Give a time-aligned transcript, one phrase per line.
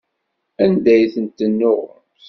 [0.63, 2.05] Anda ay tent-tennuɣemt?